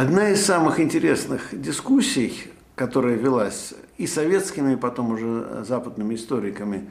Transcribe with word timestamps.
Одна 0.00 0.30
из 0.30 0.42
самых 0.46 0.80
интересных 0.80 1.48
дискуссий, 1.52 2.50
которая 2.74 3.16
велась 3.16 3.74
и 3.98 4.06
советскими, 4.06 4.72
и 4.72 4.76
потом 4.76 5.10
уже 5.10 5.62
западными 5.68 6.14
историками 6.14 6.88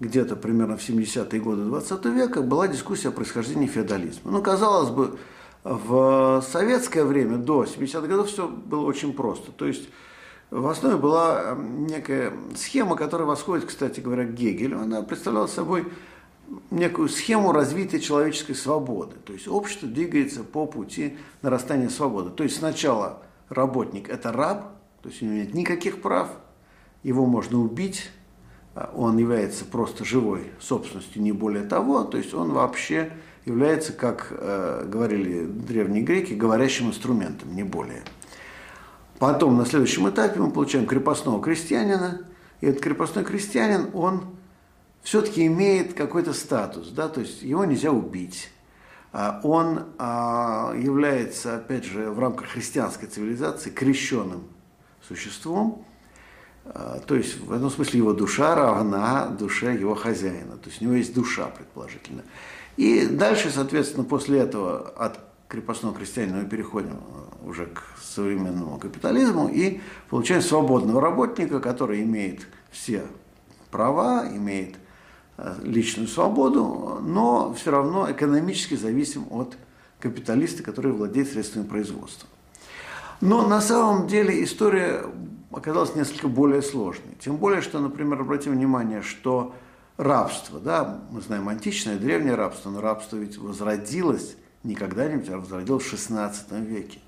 где-то 0.00 0.36
примерно 0.36 0.78
в 0.78 0.80
70-е 0.80 1.38
годы 1.38 1.64
20 1.64 2.06
века, 2.06 2.40
была 2.40 2.66
дискуссия 2.66 3.10
о 3.10 3.12
происхождении 3.12 3.66
феодализма. 3.66 4.30
Ну, 4.30 4.40
казалось 4.40 4.88
бы, 4.88 5.18
в 5.64 6.42
советское 6.50 7.04
время, 7.04 7.36
до 7.36 7.64
70-х 7.64 8.06
годов, 8.06 8.28
все 8.28 8.48
было 8.48 8.86
очень 8.86 9.12
просто. 9.12 9.52
То 9.52 9.66
есть 9.66 9.90
в 10.50 10.66
основе 10.66 10.96
была 10.96 11.58
некая 11.60 12.32
схема, 12.56 12.96
которая 12.96 13.28
восходит, 13.28 13.66
кстати 13.66 14.00
говоря, 14.00 14.24
к 14.24 14.32
Гегелю. 14.32 14.80
Она 14.80 15.02
представляла 15.02 15.46
собой 15.46 15.84
некую 16.70 17.08
схему 17.08 17.52
развития 17.52 18.00
человеческой 18.00 18.54
свободы. 18.54 19.16
То 19.24 19.32
есть 19.32 19.48
общество 19.48 19.88
двигается 19.88 20.44
по 20.44 20.66
пути 20.66 21.16
нарастания 21.42 21.88
свободы. 21.88 22.30
То 22.30 22.44
есть 22.44 22.56
сначала 22.56 23.22
работник– 23.48 24.08
это 24.10 24.32
раб, 24.32 24.72
то 25.02 25.08
есть 25.08 25.22
у 25.22 25.26
него 25.26 25.36
нет 25.36 25.54
никаких 25.54 26.02
прав, 26.02 26.30
его 27.02 27.26
можно 27.26 27.60
убить, 27.60 28.10
а 28.74 28.92
он 28.94 29.16
является 29.16 29.64
просто 29.64 30.04
живой 30.04 30.50
собственностью, 30.60 31.22
не 31.22 31.32
более 31.32 31.64
того, 31.64 32.04
то 32.04 32.18
есть 32.18 32.34
он 32.34 32.52
вообще 32.52 33.12
является, 33.44 33.92
как 33.92 34.28
э, 34.30 34.84
говорили 34.86 35.46
древние 35.46 36.02
греки, 36.02 36.34
говорящим 36.34 36.88
инструментом, 36.88 37.54
не 37.54 37.62
более. 37.62 38.02
Потом 39.18 39.56
на 39.56 39.64
следующем 39.64 40.08
этапе 40.10 40.40
мы 40.40 40.50
получаем 40.50 40.86
крепостного 40.86 41.40
крестьянина, 41.42 42.26
и 42.60 42.66
этот 42.66 42.82
крепостной 42.82 43.24
крестьянин, 43.24 43.88
он 43.94 44.24
все-таки 45.02 45.46
имеет 45.46 45.94
какой-то 45.94 46.32
статус, 46.32 46.88
да, 46.88 47.08
то 47.08 47.20
есть 47.20 47.42
его 47.42 47.64
нельзя 47.64 47.92
убить. 47.92 48.50
А 49.12 49.40
он 49.44 49.84
а, 49.98 50.74
является, 50.76 51.56
опять 51.56 51.84
же, 51.84 52.10
в 52.10 52.18
рамках 52.18 52.48
христианской 52.48 53.08
цивилизации 53.08 53.70
крещенным 53.70 54.44
существом, 55.06 55.86
а, 56.66 57.00
то 57.06 57.14
есть 57.14 57.40
в 57.40 57.52
этом 57.52 57.70
смысле 57.70 57.98
его 57.98 58.12
душа 58.12 58.54
равна 58.54 59.28
душе 59.28 59.74
его 59.74 59.94
хозяина, 59.94 60.56
то 60.56 60.68
есть 60.68 60.82
у 60.82 60.84
него 60.84 60.94
есть 60.94 61.14
душа, 61.14 61.46
предположительно. 61.46 62.24
И 62.76 63.06
дальше, 63.06 63.50
соответственно, 63.50 64.04
после 64.04 64.40
этого 64.40 64.90
от 64.90 65.18
крепостного 65.48 65.94
крестьянина 65.94 66.42
мы 66.42 66.48
переходим 66.48 66.98
уже 67.44 67.66
к 67.66 67.84
современному 68.02 68.78
капитализму 68.78 69.48
и 69.48 69.80
получаем 70.10 70.42
свободного 70.42 71.00
работника, 71.00 71.60
который 71.60 72.02
имеет 72.02 72.46
все 72.70 73.06
права, 73.70 74.26
имеет 74.28 74.74
личную 75.62 76.08
свободу, 76.08 77.00
но 77.02 77.52
все 77.54 77.70
равно 77.70 78.10
экономически 78.10 78.74
зависим 78.74 79.26
от 79.30 79.56
капиталиста, 80.00 80.62
который 80.62 80.92
владеет 80.92 81.30
средствами 81.30 81.64
производства. 81.64 82.28
Но 83.20 83.46
на 83.46 83.60
самом 83.60 84.06
деле 84.08 84.42
история 84.44 85.04
оказалась 85.50 85.94
несколько 85.94 86.28
более 86.28 86.62
сложной. 86.62 87.14
Тем 87.20 87.36
более, 87.36 87.62
что, 87.62 87.80
например, 87.80 88.20
обратим 88.20 88.52
внимание, 88.52 89.02
что 89.02 89.54
рабство, 89.96 90.60
да, 90.60 91.00
мы 91.10 91.20
знаем 91.20 91.48
античное, 91.48 91.98
древнее 91.98 92.34
рабство, 92.34 92.70
но 92.70 92.80
рабство 92.80 93.16
ведь 93.16 93.38
возродилось 93.38 94.36
не 94.62 94.74
когда-нибудь, 94.74 95.28
а 95.30 95.38
возродилось 95.38 95.84
в 95.84 95.94
XVI 95.94 96.64
веке 96.64 97.00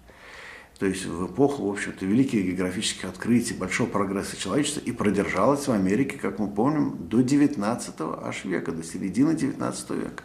то 0.78 0.86
есть 0.86 1.06
в 1.06 1.26
эпоху, 1.26 1.66
в 1.66 1.72
общем-то, 1.72 2.06
великих 2.06 2.44
географических 2.44 3.06
открытий, 3.06 3.52
большого 3.52 3.88
прогресса 3.88 4.36
человечества, 4.36 4.80
и 4.80 4.92
продержалась 4.92 5.66
в 5.66 5.72
Америке, 5.72 6.16
как 6.18 6.38
мы 6.38 6.48
помним, 6.48 7.08
до 7.08 7.20
19 7.20 7.94
аж 7.98 8.44
века, 8.44 8.70
до 8.70 8.84
середины 8.84 9.34
19 9.34 9.90
века, 9.90 10.22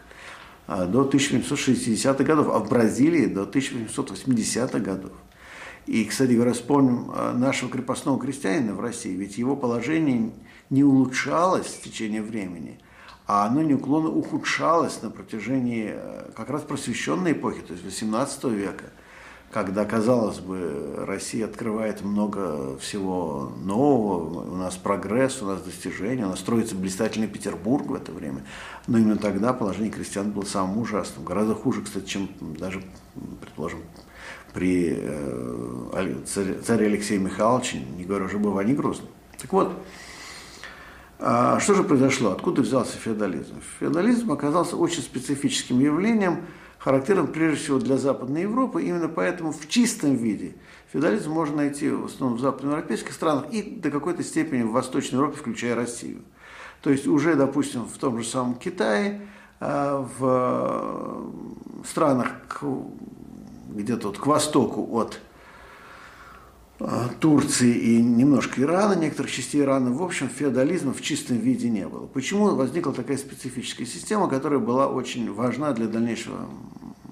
а, 0.68 0.86
до 0.86 1.02
1860-х 1.02 2.22
годов, 2.22 2.48
а 2.52 2.60
в 2.60 2.68
Бразилии 2.68 3.26
до 3.26 3.42
1880-х 3.42 4.78
годов. 4.78 5.12
И, 5.86 6.04
кстати 6.04 6.32
говоря, 6.32 6.52
вспомним 6.52 7.10
а, 7.12 7.32
нашего 7.32 7.68
крепостного 7.68 8.20
крестьянина 8.20 8.74
в 8.74 8.80
России, 8.80 9.12
ведь 9.12 9.36
его 9.36 9.56
положение 9.56 10.30
не 10.70 10.84
улучшалось 10.84 11.66
в 11.66 11.82
течение 11.82 12.22
времени, 12.22 12.78
а 13.26 13.46
оно 13.46 13.60
неуклонно 13.62 14.08
ухудшалось 14.08 15.02
на 15.02 15.10
протяжении 15.10 15.90
а, 15.92 16.30
как 16.36 16.48
раз 16.48 16.62
просвещенной 16.62 17.32
эпохи, 17.32 17.60
то 17.62 17.72
есть 17.72 17.84
18 17.84 18.44
века– 18.44 18.84
когда, 19.54 19.84
казалось 19.84 20.40
бы, 20.40 21.04
Россия 21.06 21.44
открывает 21.44 22.02
много 22.02 22.76
всего 22.78 23.52
нового, 23.62 24.50
у 24.50 24.56
нас 24.56 24.74
прогресс, 24.74 25.42
у 25.42 25.46
нас 25.46 25.62
достижения, 25.62 26.26
у 26.26 26.30
нас 26.30 26.40
строится 26.40 26.74
блистательный 26.74 27.28
Петербург 27.28 27.86
в 27.86 27.94
это 27.94 28.10
время. 28.10 28.42
Но 28.88 28.98
именно 28.98 29.16
тогда 29.16 29.52
положение 29.52 29.92
крестьян 29.92 30.32
было 30.32 30.42
самым 30.42 30.78
ужасным. 30.78 31.24
Гораздо 31.24 31.54
хуже, 31.54 31.82
кстати, 31.82 32.04
чем 32.04 32.28
даже, 32.58 32.82
предположим, 33.40 33.78
при 34.52 34.92
э, 34.98 36.16
царе 36.26 36.86
Алексее 36.86 37.20
Михайловиче, 37.20 37.78
не 37.78 38.02
говоря 38.02 38.24
уже 38.24 38.38
об 38.38 38.46
Иване 38.48 38.74
Грозном. 38.74 39.08
Так 39.40 39.52
вот, 39.52 39.72
а 41.20 41.60
что 41.60 41.74
же 41.74 41.84
произошло? 41.84 42.32
Откуда 42.32 42.62
взялся 42.62 42.98
феодализм? 42.98 43.54
Феодализм 43.78 44.32
оказался 44.32 44.76
очень 44.76 45.02
специфическим 45.02 45.78
явлением– 45.78 46.40
характерен 46.84 47.28
прежде 47.28 47.64
всего 47.64 47.78
для 47.78 47.96
Западной 47.96 48.42
Европы. 48.42 48.82
Именно 48.82 49.08
поэтому 49.08 49.52
в 49.52 49.68
чистом 49.68 50.16
виде 50.16 50.54
феодализм 50.92 51.30
можно 51.30 51.56
найти 51.56 51.88
в 51.88 52.04
основном 52.04 52.38
в 52.38 52.42
западноевропейских 52.42 53.14
странах 53.14 53.46
и 53.50 53.62
до 53.62 53.90
какой-то 53.90 54.22
степени 54.22 54.62
в 54.62 54.72
Восточной 54.72 55.16
Европе, 55.16 55.38
включая 55.38 55.74
Россию. 55.74 56.20
То 56.82 56.90
есть 56.90 57.06
уже, 57.06 57.36
допустим, 57.36 57.86
в 57.86 57.96
том 57.96 58.18
же 58.18 58.28
самом 58.28 58.56
Китае, 58.56 59.26
а, 59.60 60.06
в 60.18 61.86
странах 61.88 62.28
где-то 63.70 64.08
вот 64.08 64.18
к 64.18 64.26
востоку 64.26 64.86
от 64.92 65.20
Турции 67.20 67.72
и 67.72 68.02
немножко 68.02 68.60
Ирана, 68.60 68.94
некоторых 68.94 69.30
частей 69.30 69.62
Ирана, 69.62 69.92
в 69.92 70.02
общем, 70.02 70.28
феодализма 70.28 70.92
в 70.92 71.00
чистом 71.00 71.38
виде 71.38 71.70
не 71.70 71.86
было. 71.86 72.06
Почему 72.06 72.54
возникла 72.56 72.92
такая 72.92 73.16
специфическая 73.16 73.86
система, 73.86 74.28
которая 74.28 74.58
была 74.58 74.88
очень 74.88 75.32
важна 75.32 75.72
для 75.72 75.86
дальнейшего 75.86 76.48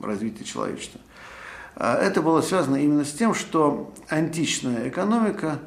развития 0.01 0.45
человечества? 0.45 1.01
А, 1.77 1.97
это 1.97 2.23
было 2.23 2.41
связано 2.41 2.77
именно 2.77 3.05
с 3.05 3.13
тем, 3.13 3.35
что 3.35 3.95
античная 4.09 4.89
экономика 4.89 5.61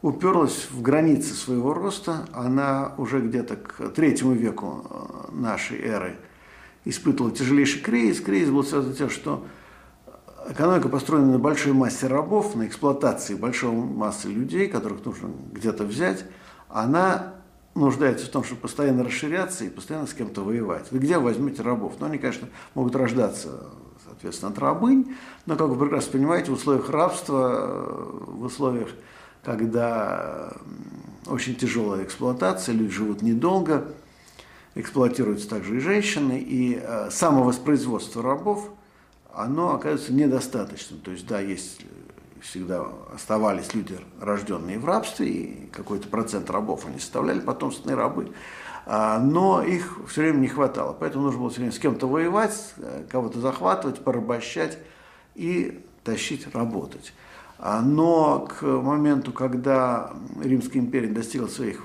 уперлась 0.00 0.68
в 0.70 0.80
границы 0.80 1.34
своего 1.34 1.74
роста. 1.74 2.26
Она 2.32 2.94
уже 2.98 3.20
где-то 3.20 3.56
к 3.56 3.88
третьему 3.90 4.34
веку 4.34 4.86
а, 4.88 5.30
нашей 5.32 5.80
эры 5.80 6.16
испытывала 6.84 7.34
тяжелейший 7.34 7.80
кризис. 7.80 8.20
Кризис 8.20 8.50
был 8.50 8.62
связан 8.62 8.94
с 8.94 8.96
тем, 8.96 9.10
что 9.10 9.44
Экономика 10.48 10.88
построена 10.90 11.32
на 11.32 11.38
большой 11.38 11.72
массе 11.72 12.06
рабов, 12.06 12.54
на 12.54 12.66
эксплуатации 12.66 13.34
большой 13.34 13.72
массы 13.72 14.28
людей, 14.28 14.68
которых 14.68 15.04
нужно 15.04 15.30
где-то 15.52 15.84
взять. 15.84 16.24
Она 16.68 17.34
нуждается 17.74 18.26
в 18.26 18.28
том, 18.28 18.44
чтобы 18.44 18.60
постоянно 18.60 19.04
расширяться 19.04 19.64
и 19.64 19.70
постоянно 19.70 20.06
с 20.06 20.12
кем-то 20.12 20.42
воевать. 20.42 20.86
Вы 20.90 20.98
где 20.98 21.18
возьмете 21.18 21.62
рабов? 21.62 21.94
Ну, 21.98 22.06
они, 22.06 22.18
конечно, 22.18 22.48
могут 22.74 22.94
рождаться, 22.94 23.70
соответственно, 24.04 24.52
от 24.52 24.58
рабынь, 24.58 25.16
но, 25.46 25.56
как 25.56 25.68
вы 25.68 25.76
прекрасно 25.76 26.12
понимаете, 26.12 26.50
в 26.50 26.54
условиях 26.54 26.90
рабства, 26.90 27.86
в 28.26 28.44
условиях, 28.44 28.88
когда 29.42 30.52
очень 31.26 31.54
тяжелая 31.54 32.04
эксплуатация, 32.04 32.74
люди 32.74 32.92
живут 32.92 33.22
недолго, 33.22 33.86
эксплуатируются 34.74 35.48
также 35.48 35.76
и 35.76 35.80
женщины, 35.80 36.38
и 36.38 36.78
э, 36.82 37.08
самовоспроизводство 37.10 38.22
рабов– 38.22 38.68
оно 39.36 39.74
оказывается 39.74 40.12
недостаточным. 40.12 41.00
То 41.00 41.10
есть, 41.10 41.26
да, 41.26 41.40
есть 41.40 41.82
э, 41.82 42.40
всегда 42.40 42.86
оставались 43.14 43.74
люди, 43.74 43.98
рожденные 44.20 44.78
в 44.78 44.84
рабстве, 44.84 45.28
и 45.28 45.66
какой-то 45.66 46.08
процент 46.08 46.50
рабов 46.50 46.86
они 46.86 46.98
составляли, 46.98 47.40
потомственные 47.40 47.96
рабы, 47.96 48.32
а, 48.86 49.18
но 49.18 49.62
их 49.62 49.98
все 50.08 50.22
время 50.22 50.38
не 50.38 50.48
хватало. 50.48 50.96
Поэтому 50.98 51.24
нужно 51.24 51.40
было 51.40 51.50
все 51.50 51.60
время 51.60 51.72
с 51.72 51.78
кем-то 51.78 52.06
воевать, 52.06 52.74
э, 52.76 53.04
кого-то 53.10 53.40
захватывать, 53.40 54.02
порабощать 54.04 54.78
и 55.34 55.82
тащить, 56.04 56.54
работать. 56.54 57.12
А, 57.58 57.80
но 57.80 58.40
к 58.40 58.62
моменту, 58.62 59.32
когда 59.32 60.12
Римская 60.42 60.82
империя 60.82 61.08
достигла 61.08 61.46
своих 61.46 61.82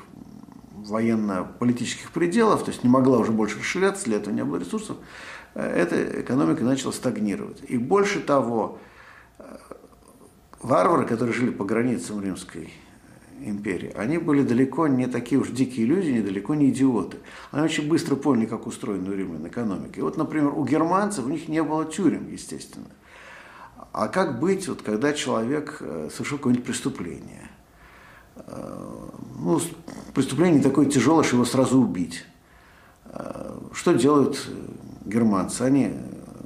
военно-политических 0.75 2.11
пределов, 2.11 2.63
то 2.63 2.71
есть 2.71 2.83
не 2.83 2.89
могла 2.89 3.19
уже 3.19 3.31
больше 3.31 3.59
расширяться, 3.59 4.05
для 4.05 4.17
этого 4.17 4.33
не 4.33 4.43
было 4.43 4.57
ресурсов, 4.57 4.97
эта 5.53 6.21
экономика 6.21 6.63
начала 6.63 6.91
стагнировать. 6.91 7.61
И 7.67 7.77
больше 7.77 8.19
того, 8.19 8.79
варвары, 10.61 11.05
которые 11.05 11.33
жили 11.33 11.49
по 11.49 11.65
границам 11.65 12.21
Римской 12.21 12.73
империи, 13.41 13.93
они 13.95 14.17
были 14.17 14.43
далеко 14.43 14.87
не 14.87 15.07
такие 15.07 15.39
уж 15.39 15.49
дикие 15.49 15.85
люди, 15.85 16.09
недалеко 16.09 16.55
не 16.55 16.69
идиоты. 16.69 17.17
Они 17.51 17.63
очень 17.63 17.87
быстро 17.87 18.15
поняли, 18.15 18.45
как 18.45 18.67
устроена 18.67 19.13
римлян 19.13 19.47
экономика. 19.47 19.99
И 19.99 20.01
вот, 20.01 20.17
например, 20.17 20.53
у 20.57 20.65
германцев 20.65 21.25
у 21.25 21.29
них 21.29 21.47
не 21.47 21.63
было 21.63 21.85
тюрем, 21.85 22.29
естественно. 22.29 22.87
А 23.91 24.07
как 24.07 24.39
быть, 24.39 24.67
вот, 24.67 24.81
когда 24.81 25.13
человек 25.13 25.77
э, 25.79 26.09
совершил 26.13 26.37
какое-нибудь 26.37 26.65
преступление? 26.65 27.49
Э, 28.35 29.09
ну, 29.39 29.59
преступление 30.13 30.61
такое 30.61 30.85
тяжелое, 30.85 31.23
что 31.23 31.37
его 31.37 31.45
сразу 31.45 31.79
убить. 31.79 32.23
Э, 33.05 33.57
что 33.73 33.93
делают 33.93 34.47
германцы, 35.09 35.63
они 35.63 35.93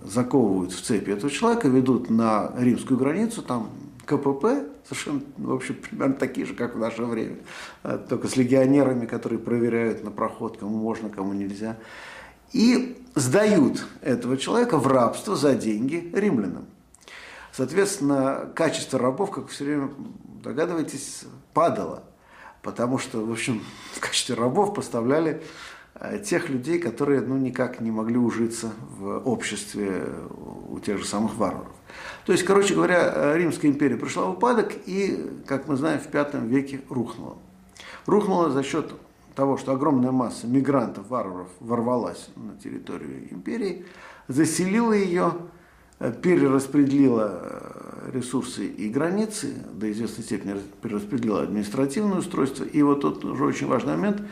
заковывают 0.03 0.71
в 0.71 0.81
цепи 0.81 1.11
этого 1.11 1.31
человека, 1.31 1.67
ведут 1.67 2.09
на 2.09 2.51
римскую 2.57 2.97
границу, 2.97 3.41
там 3.41 3.69
КПП, 4.05 4.67
совершенно, 4.87 5.21
в 5.37 5.53
общем, 5.53 5.75
примерно 5.75 6.15
такие 6.15 6.45
же, 6.45 6.53
как 6.55 6.75
в 6.75 6.79
наше 6.79 7.03
время, 7.03 7.37
а, 7.83 7.97
только 7.97 8.27
с 8.27 8.35
легионерами, 8.35 9.05
которые 9.05 9.39
проверяют 9.39 10.03
на 10.03 10.11
проход, 10.11 10.57
кому 10.57 10.77
можно, 10.77 11.09
кому 11.09 11.33
нельзя, 11.33 11.77
и 12.51 12.97
сдают 13.15 13.85
этого 14.01 14.37
человека 14.37 14.77
в 14.77 14.87
рабство 14.87 15.35
за 15.35 15.55
деньги 15.55 16.11
римлянам. 16.13 16.65
Соответственно, 17.51 18.51
качество 18.55 18.99
рабов, 18.99 19.31
как 19.31 19.47
все 19.47 19.63
время 19.63 19.91
догадываетесь, 20.43 21.23
падало, 21.53 22.03
потому 22.61 22.97
что, 22.97 23.25
в 23.25 23.31
общем, 23.31 23.61
в 23.93 23.99
качестве 23.99 24.35
рабов 24.35 24.73
поставляли 24.73 25.41
Э, 25.41 25.82
тех 26.23 26.49
людей, 26.49 26.79
которые 26.79 27.21
ну, 27.21 27.37
никак 27.37 27.79
не 27.79 27.91
могли 27.91 28.17
ужиться 28.17 28.71
в 28.97 29.19
обществе 29.19 30.05
у 30.69 30.79
тех 30.79 30.97
же 30.97 31.05
самых 31.05 31.35
варваров. 31.35 31.71
То 32.25 32.31
есть, 32.31 32.43
короче 32.43 32.73
говоря, 32.73 33.11
э, 33.15 33.37
Римская 33.37 33.69
империя 33.69 33.95
пришла 33.95 34.25
в 34.25 34.31
упадок 34.31 34.73
и, 34.85 35.29
как 35.45 35.67
мы 35.67 35.75
знаем, 35.75 35.99
в 35.99 36.11
V 36.11 36.47
веке 36.47 36.81
рухнула. 36.89 37.37
Рухнула 38.05 38.49
за 38.49 38.63
счет 38.63 38.91
того, 39.35 39.57
что 39.57 39.71
огромная 39.71 40.11
масса 40.11 40.47
мигрантов, 40.47 41.07
варваров 41.09 41.49
ворвалась 41.59 42.29
на 42.35 42.55
территорию 42.57 43.31
империи, 43.31 43.85
заселила 44.27 44.93
ее, 44.93 45.33
э, 45.99 46.11
перераспределила 46.11 47.71
ресурсы 48.11 48.65
и 48.65 48.89
границы, 48.89 49.53
до 49.73 49.91
известной 49.91 50.23
степени 50.23 50.59
перераспределила 50.81 51.43
административное 51.43 52.17
устройство. 52.17 52.63
И 52.63 52.81
вот 52.81 53.01
тут 53.01 53.23
уже 53.23 53.45
очень 53.45 53.67
важный 53.67 53.95
момент– 53.95 54.23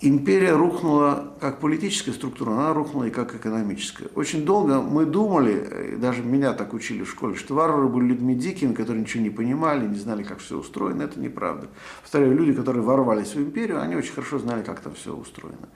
империя 0.00 0.54
рухнула 0.54 1.34
как 1.40 1.58
политическая 1.58 2.12
структура, 2.12 2.52
она 2.52 2.72
рухнула 2.72 3.04
и 3.04 3.10
как 3.10 3.34
экономическая. 3.34 4.08
Очень 4.14 4.44
долго 4.44 4.80
мы 4.80 5.06
думали, 5.06 5.96
даже 6.00 6.22
меня 6.22 6.52
так 6.52 6.72
учили 6.72 7.02
в 7.02 7.10
школе, 7.10 7.34
что 7.34 7.54
варвары 7.54 7.88
были 7.88 8.06
людьми 8.06 8.34
дикими, 8.34 8.74
которые 8.74 9.02
ничего 9.02 9.22
не 9.22 9.30
понимали, 9.30 9.86
не 9.86 9.98
знали, 9.98 10.22
как 10.22 10.38
все 10.38 10.58
устроено. 10.58 11.02
Это 11.02 11.18
неправда. 11.18 11.68
Повторяю, 12.02 12.36
люди, 12.36 12.52
которые 12.52 12.82
ворвались 12.82 13.34
в 13.34 13.38
империю, 13.40 13.80
они 13.80 13.96
очень 13.96 14.12
хорошо 14.12 14.38
знали, 14.38 14.62
как 14.62 14.80
там 14.80 14.94
все 14.94 15.14
устроено. 15.14 15.68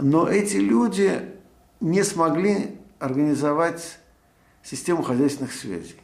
Но 0.00 0.28
эти 0.28 0.56
люди 0.56 1.20
не 1.80 2.04
смогли 2.04 2.78
организовать 2.98 3.98
систему 4.62 5.02
хозяйственных 5.02 5.52
связей. 5.52 5.96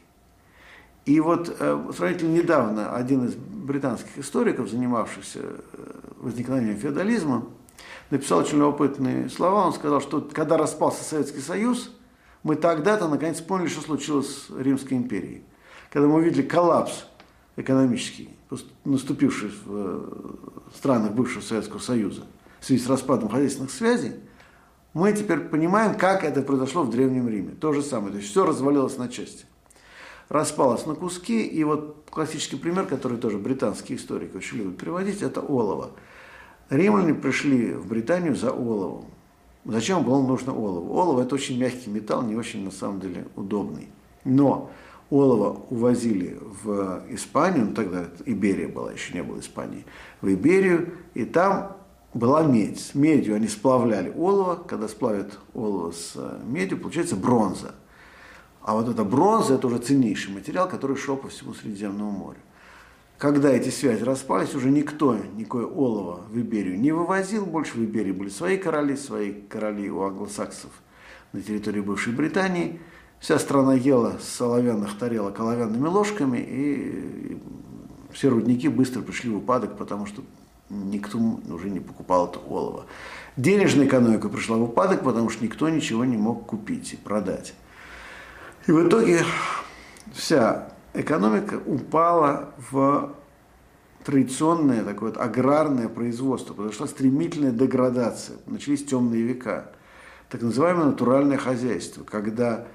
И 1.04 1.19
вот 1.19 1.54
э, 1.58 1.90
сравнительно 1.96 2.32
недавно 2.32 2.94
один 2.94 3.26
из 3.26 3.34
британских 3.34 4.19
историков, 4.19 4.69
занимавшихся 4.70 5.40
э, 5.40 5.56
возникновением 6.19 6.76
феодализма, 6.76 7.44
написал 8.10 8.40
очень 8.40 8.58
любопытные 8.58 9.28
слова. 9.28 9.66
Он 9.66 9.72
сказал, 9.72 10.00
что 10.00 10.20
когда 10.20 10.56
распался 10.56 11.02
Советский 11.02 11.40
Союз, 11.40 11.90
мы 12.44 12.54
тогда-то 12.54 13.08
наконец 13.08 13.40
поняли, 13.40 13.69
что 13.69 13.81
случилось 13.81 14.46
с 14.46 14.50
Римской 14.56 14.96
империей. 14.96 15.43
Когда 15.90 16.06
мы 16.06 16.16
увидели 16.16 16.43
коллапс 16.43 17.06
экономический, 17.56 18.31
наступивший 18.84 19.50
в 19.64 19.66
э, 19.69 20.76
странах 20.76 21.12
бывшего 21.12 21.43
Советского 21.43 21.81
Союза 21.81 22.22
в 22.60 22.64
связи 22.64 22.81
с 22.81 22.88
распадом 22.88 23.28
хозяйственных 23.28 23.72
связей, 23.72 24.12
мы 24.94 25.12
теперь 25.14 25.40
понимаем, 25.40 25.96
как 25.96 26.22
это 26.22 26.43
произошло 26.43 26.84
в 26.84 26.90
Древнем 26.90 27.28
Риме. 27.28 27.55
То 27.60 27.72
же 27.72 27.82
самое. 27.82 28.12
То 28.12 28.19
есть 28.19 28.31
все 28.31 28.44
развалилось 28.44 28.98
на 28.98 29.08
части 29.08 29.46
распалась 30.32 30.87
на 30.87 30.94
куски. 30.94 31.43
И 31.44 31.62
вот 31.62 32.06
классический 32.11 32.56
пример, 32.56 32.87
который 32.87 33.19
тоже 33.19 33.38
британские 33.38 33.99
историки 33.99 34.37
очень 34.37 34.58
любят 34.58 34.79
приводить, 34.79 35.23
это 35.23 35.40
олово. 35.40 35.90
Римляне 36.70 37.14
пришли 37.14 37.75
в 37.75 37.87
Британию 37.87 38.34
за 38.34 38.50
оловом. 38.50 39.05
Зачем 39.64 40.02
было 40.02 40.26
нужно 40.26 40.55
олово? 40.55 40.90
Олово– 40.90 41.20
это 41.23 41.34
очень 41.34 41.61
мягкий 41.61 41.90
металл, 41.90 42.23
не 42.23 42.34
очень, 42.34 42.64
на 42.64 42.70
самом 42.70 43.00
деле, 43.00 43.26
удобный. 43.37 43.88
Но 44.25 44.70
олово 45.11 45.61
увозили 45.69 46.38
в 46.64 47.05
Испанию, 47.11 47.67
ну 47.67 47.75
тогда 47.75 48.06
Иберия 48.25 48.69
была, 48.69 48.93
еще 48.93 49.12
не 49.12 49.23
было 49.23 49.38
Испании, 49.38 49.84
в 50.23 50.32
Иберию, 50.32 50.94
и 51.12 51.26
там 51.26 51.76
была 52.14 52.43
медь. 52.43 52.81
С 52.81 52.94
медью 52.94 53.37
они 53.37 53.49
сплавляли 53.49 54.11
олово, 54.17 54.56
когда 54.56 54.88
сплавят 54.88 55.38
олово 55.52 55.93
с 55.93 56.17
медью, 56.46 56.79
получается 56.79 57.17
бронза. 57.17 57.75
А 58.64 58.75
вот 58.75 58.88
эта 58.88 59.05
бронза– 59.05 59.55
это 59.56 59.67
уже 59.67 59.79
ценнейший 59.79 60.32
материал, 60.32 60.69
который 60.69 60.97
шел 60.97 61.17
по 61.17 61.29
всему 61.29 61.53
Средиземному 61.53 62.11
морю. 62.11 62.38
Когда 63.19 63.50
эти 63.50 63.69
связи 63.70 64.03
распались, 64.03 64.55
уже 64.55 64.70
никто 64.70 65.17
никакое 65.37 65.67
олово 65.67 66.23
в 66.29 66.38
Иберию 66.38 66.79
не 66.81 66.93
вывозил. 66.93 67.44
Больше 67.44 67.79
в 67.79 67.85
Иберии 67.85 68.12
были 68.12 68.29
свои 68.29 68.56
короли, 68.56 68.97
свои 68.97 69.32
короли 69.32 69.91
у 69.91 70.03
англосаксов 70.03 70.70
на 71.32 71.41
территории 71.41 71.81
бывшей 71.81 72.12
Британии. 72.12 72.81
Вся 73.20 73.38
страна 73.38 73.75
ела 73.75 74.19
с 74.20 74.41
оловянных 74.41 74.99
тарелок 74.99 75.38
оловянными 75.38 75.87
ложками, 75.87 76.38
и 76.38 77.41
все 78.12 78.29
рудники 78.29 78.69
быстро 78.69 79.03
пришли 79.03 79.31
в 79.31 79.37
упадок, 79.37 79.76
потому 79.76 80.06
что 80.06 80.23
никто 80.69 81.19
уже 81.49 81.70
не 81.70 81.79
покупал 81.79 82.26
это 82.26 82.41
олово. 82.41 82.87
Денежная 83.37 83.87
экономика 83.87 84.29
пришла 84.29 84.56
в 84.56 84.65
упадок, 84.65 85.05
потому 85.05 85.31
что 85.31 85.44
никто 85.44 85.69
ничего 85.69 86.05
не 86.05 86.17
мог 86.17 86.47
купить 86.47 86.93
и 86.94 86.97
продать. 86.97 87.55
И 88.67 88.73
в 88.73 88.87
итоге 88.87 89.25
вся 90.12 90.69
экономика 90.94 91.61
упала 91.67 92.55
в 92.70 93.14
традиционное 94.05 94.85
такое 94.85 95.11
вот 95.11 95.20
аграрное 95.20 95.88
производство, 95.88 96.55
произошла 96.55 96.87
стремительная 96.87 97.50
деградация, 97.50 98.37
начались 98.47 98.85
темные 98.85 99.23
века, 99.23 99.73
так 100.29 100.43
называемое 100.43 100.87
натуральное 100.87 101.38
хозяйство, 101.38 102.05
когда 102.05 102.67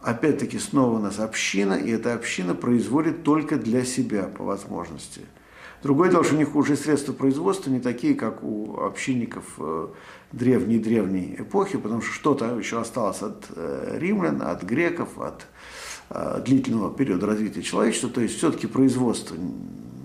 опять-таки 0.00 0.58
снова 0.58 0.96
у 0.96 1.00
нас 1.00 1.18
община, 1.18 1.74
и 1.74 1.90
эта 1.90 2.14
община 2.14 2.54
производит 2.54 3.22
только 3.22 3.56
для 3.56 3.84
себя 3.84 4.24
по 4.24 4.44
возможности. 4.44 5.22
Другое 5.82 6.10
дело, 6.10 6.22
что 6.22 6.36
у 6.36 6.38
них 6.38 6.54
уже 6.54 6.76
средства 6.76 7.12
производства 7.12 7.68
не 7.68 7.80
такие, 7.80 8.14
как 8.14 8.44
у 8.44 8.80
общинников 8.80 9.44
э, 9.58 9.88
древней-древней 10.30 11.36
эпохи, 11.40 11.76
потому 11.76 12.00
что 12.02 12.12
что-то 12.12 12.56
еще 12.56 12.80
осталось 12.80 13.20
от 13.20 13.46
э, 13.56 13.96
римлян, 13.98 14.42
от 14.42 14.62
греков, 14.62 15.18
от 15.18 15.46
э, 16.10 16.40
длительного 16.46 16.94
периода 16.94 17.26
развития 17.26 17.62
человечества, 17.62 18.10
то 18.10 18.20
есть 18.20 18.36
все-таки 18.36 18.68
производство 18.68 19.34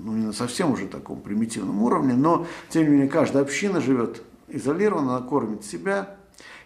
ну, 0.03 0.13
не 0.13 0.25
на 0.25 0.33
совсем 0.33 0.71
уже 0.71 0.87
таком 0.87 1.21
примитивном 1.21 1.83
уровне, 1.83 2.15
но 2.15 2.47
тем 2.69 2.83
не 2.83 2.89
менее 2.89 3.07
каждая 3.07 3.43
община 3.43 3.79
живет 3.79 4.23
изолированно, 4.47 5.17
она 5.17 5.27
кормит 5.27 5.63
себя, 5.63 6.16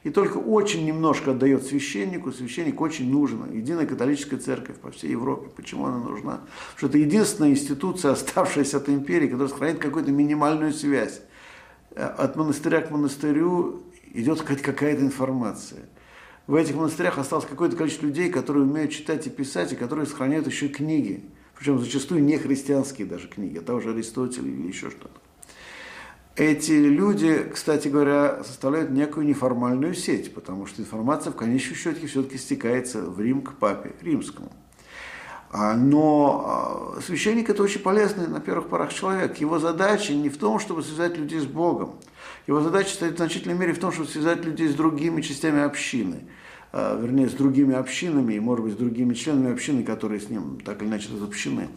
и 0.04 0.10
только 0.10 0.38
очень 0.38 0.86
немножко 0.86 1.32
отдает 1.32 1.64
священнику, 1.64 2.32
священник 2.32 2.82
очень 2.82 3.12
нужен. 3.12 3.52
Единая 3.52 3.86
католическая 3.86 4.40
церковь 4.40 4.78
по 4.78 4.90
всей 4.92 5.12
Европе. 5.12 5.50
Почему 5.56 5.86
она 5.86 6.00
нужна? 6.00 6.42
Потому 6.74 6.78
что 6.78 6.88
это 6.88 6.98
единственная 6.98 7.52
институция, 7.52 8.12
оставшаяся 8.14 8.78
от 8.78 8.90
империи, 8.90 9.28
которая 9.28 9.50
сохраняет 9.50 9.80
какую-то 9.80 10.12
минимальную 10.12 10.74
связь. 10.74 11.22
Э, 11.92 12.06
от 12.06 12.36
монастыря 12.36 12.82
к 12.82 12.90
монастырю 12.90 13.84
идет 14.14 14.42
какая-то 14.42 15.02
информация. 15.02 15.82
В 16.48 16.56
этих 16.56 16.76
монастырях 16.76 17.20
осталось 17.20 17.46
какое-то 17.46 17.78
количество 17.78 18.08
людей, 18.08 18.32
которые 18.32 18.64
умеют 18.64 18.92
читать 18.92 19.28
и 19.28 19.30
писать, 19.30 19.72
и 19.74 19.76
которые 19.76 20.08
сохраняют 20.08 20.48
еще 20.48 20.68
книги. 20.68 21.24
Причем 21.56 21.78
зачастую 21.78 22.24
не 22.24 22.40
христианские 22.40 23.06
даже 23.06 23.28
книги, 23.28 23.60
а 23.60 23.62
того 23.62 23.80
же 23.80 23.92
Аристотеля 23.92 24.48
или 24.48 24.68
еще 24.68 24.90
что-то. 24.90 25.22
Эти 26.36 26.72
люди, 26.72 27.50
кстати 27.54 27.90
говоря, 27.90 28.44
составляют 28.46 28.90
некую 28.90 29.26
неформальную 29.26 29.94
сеть, 29.94 30.34
потому 30.34 30.66
что 30.66 30.82
информация 30.82 31.32
в 31.32 31.36
конечном 31.36 31.76
счете 31.76 32.08
все-таки 32.08 32.38
стекается 32.38 33.02
в 33.02 33.20
Рим 33.20 33.42
к 33.42 33.56
папе 33.56 33.94
римскому. 34.02 34.52
А, 35.54 35.76
но 35.76 36.94
а, 36.96 37.02
священник 37.02 37.50
это 37.50 37.62
очень 37.62 37.82
полезный 37.82 38.28
на 38.28 38.40
первых 38.40 38.70
порах 38.70 38.94
человек. 38.94 39.38
Его 39.38 39.60
задача 39.60 40.14
не 40.14 40.30
в 40.30 40.38
том, 40.38 40.60
чтобы 40.60 40.82
связать 40.82 41.18
людей 41.18 41.42
с 41.42 41.46
Богом. 41.46 41.96
Его 42.48 42.62
задача 42.62 42.94
стоит 42.94 43.16
в 43.16 43.18
значительной 43.18 43.58
мере 43.58 43.74
в 43.74 43.80
том, 43.80 43.92
чтобы 43.92 44.08
связать 44.08 44.46
людей 44.46 44.70
с 44.70 44.74
другими 44.74 45.22
частями 45.22 45.62
общины. 45.62 46.22
А, 46.72 46.98
вернее, 46.98 47.28
с 47.28 47.34
другими 47.34 47.76
общинами 47.76 48.36
и, 48.36 48.40
может 48.40 48.64
быть, 48.64 48.76
с 48.76 48.78
другими 48.78 49.14
членами 49.14 49.52
общины, 49.52 49.84
которые 49.84 50.22
с 50.22 50.30
ним 50.30 50.62
так 50.64 50.82
или 50.82 50.88
иначе 50.88 51.10
разобщены. 51.12 51.68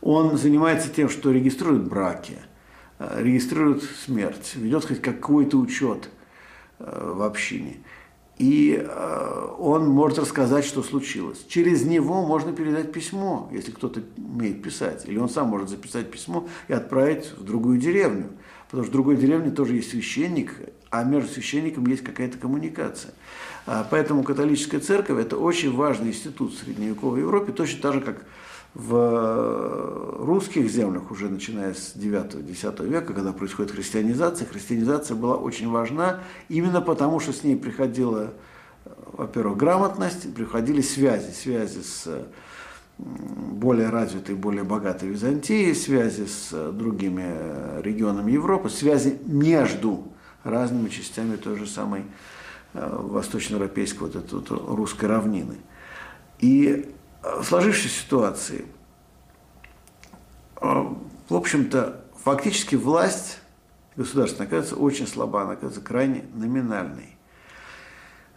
Он 0.00 0.38
занимается 0.38 0.88
тем, 0.88 1.10
что 1.10 1.30
регистрирует 1.30 1.86
браки, 1.86 2.38
регистрирует 3.16 3.82
смерть, 3.82 4.52
ведет 4.54 4.84
хоть 4.84 5.00
какой-то 5.00 5.58
учет 5.58 6.08
в 6.78 7.22
общине 7.22 7.78
и 8.42 8.76
э, 8.76 9.48
он 9.58 9.88
может 9.88 10.18
рассказать, 10.18 10.64
что 10.64 10.82
случилось. 10.82 11.44
Через 11.48 11.84
него 11.84 12.26
можно 12.26 12.52
передать 12.52 12.90
письмо, 12.90 13.48
если 13.52 13.70
кто-то 13.70 14.02
умеет 14.16 14.62
писать. 14.62 15.04
Или 15.06 15.16
он 15.18 15.28
сам 15.28 15.46
может 15.46 15.68
записать 15.68 16.10
письмо 16.10 16.48
и 16.66 16.72
отправить 16.72 17.32
в 17.36 17.44
другую 17.44 17.78
деревню. 17.78 18.30
Потому 18.66 18.82
что 18.82 18.90
в 18.90 18.92
другой 18.94 19.16
деревне 19.16 19.52
тоже 19.52 19.76
есть 19.76 19.90
священник, 19.90 20.56
а 20.90 21.04
между 21.04 21.30
священником 21.30 21.86
есть 21.86 22.02
какая-то 22.02 22.36
коммуникация. 22.36 23.14
Поэтому 23.90 24.24
католическая 24.24 24.80
церковь– 24.80 25.18
это 25.20 25.36
очень 25.36 25.72
важный 25.72 26.08
институт 26.08 26.52
в 26.52 26.58
средневековой 26.58 27.20
Европе, 27.20 27.52
точно 27.52 27.80
так 27.80 27.94
же, 27.94 28.00
как 28.00 28.24
В 28.74 30.16
русских 30.24 30.70
землях 30.70 31.10
уже 31.10 31.28
начиная 31.28 31.74
с 31.74 31.94
9-10 31.94 32.88
века, 32.88 33.12
когда 33.12 33.32
происходит 33.34 33.72
христианизация, 33.72 34.46
христианизация 34.46 35.14
была 35.14 35.36
очень 35.36 35.68
важна 35.68 36.20
именно 36.48 36.80
потому, 36.80 37.20
что 37.20 37.34
с 37.34 37.44
ней 37.44 37.54
приходила, 37.54 38.32
во-первых, 39.12 39.58
грамотность, 39.58 40.34
приходили 40.34 40.80
связи, 40.80 41.32
связи 41.32 41.82
с 41.82 42.26
более 42.96 43.90
развитой, 43.90 44.36
более 44.36 44.64
богатой 44.64 45.10
Византией, 45.10 45.74
связи 45.74 46.24
с 46.24 46.72
другими 46.72 47.82
регионами 47.82 48.32
Европы, 48.32 48.70
связи 48.70 49.18
между 49.26 50.04
разными 50.44 50.88
частями 50.88 51.36
той 51.36 51.56
же 51.56 51.66
самой 51.66 52.04
э, 52.72 52.98
восточноевропейской 53.02 54.08
вот 54.08 54.16
этой 54.16 54.34
вот 54.34 54.50
русской 54.50 55.06
равнины. 55.06 55.56
И 56.38 56.92
сложившейся 57.42 57.88
ситуации, 57.88 58.66
э, 60.60 60.66
в 61.28 61.34
общем-то, 61.34 62.04
фактически 62.22 62.74
власть 62.76 63.38
государственная 63.96 64.46
оказывается 64.46 64.76
очень 64.76 65.06
слаба, 65.06 65.42
она 65.42 65.52
оказывается 65.52 65.80
крайне 65.80 66.24
номинальной. 66.34 67.16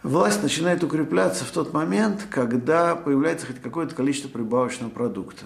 Власть 0.02 0.42
начинает 0.42 0.84
укрепляться 0.84 1.44
в 1.44 1.50
тот 1.50 1.72
момент, 1.72 2.26
когда 2.30 2.94
появляется 2.94 3.46
хоть 3.46 3.60
какое-то 3.60 3.94
количество 3.94 4.28
прибавочного 4.28 4.90
продукта. 4.90 5.44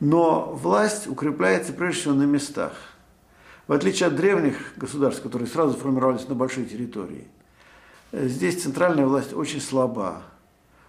Но 0.00 0.52
власть 0.52 1.06
укрепляется 1.06 1.72
прежде 1.72 2.00
всего 2.00 2.14
на 2.14 2.24
местах. 2.24 2.72
В 3.68 3.72
отличие 3.72 4.08
от 4.08 4.16
древних 4.16 4.56
государств, 4.76 5.22
которые 5.22 5.46
сразу 5.46 5.78
формировались 5.78 6.26
на 6.28 6.34
большой 6.34 6.64
территории, 6.64 7.28
здесь 8.10 8.60
центральная 8.62 9.06
власть 9.06 9.32
очень 9.32 9.60
слаба. 9.60 10.22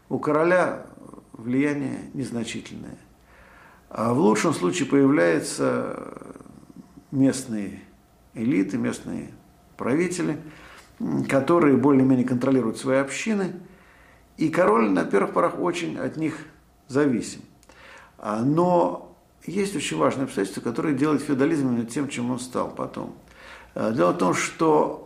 У 0.09 0.17
короля 0.17 0.87
влияние 1.33 1.99
незначительное. 2.13 2.97
А 3.89 4.13
в 4.13 4.19
лучшем 4.19 4.53
случае 4.53 4.87
появляются 4.87 6.13
местные 7.11 7.81
элиты, 8.33 8.77
местные 8.77 9.29
правители, 9.77 10.39
которые 11.29 11.77
более-менее 11.77 12.25
контролируют 12.25 12.77
свои 12.77 12.97
общины, 12.97 13.53
и 14.37 14.49
король 14.49 14.89
на 14.89 15.05
первых 15.05 15.33
порах 15.33 15.59
очень 15.59 15.97
от 15.97 16.17
них 16.17 16.37
зависим. 16.87 17.41
А, 18.17 18.41
но 18.41 19.15
есть 19.45 19.75
очень 19.75 19.97
важное 19.97 20.25
обстоятельство, 20.25 20.61
которое 20.61 20.93
делает 20.93 21.21
феодализм 21.21 21.67
именно 21.67 21.85
тем, 21.85 22.07
чем 22.07 22.31
он 22.31 22.39
стал 22.39 22.73
потом. 22.73 23.15
А, 23.75 23.91
дело 23.91 24.13
в 24.13 24.17
том, 24.17 24.33
что 24.33 25.02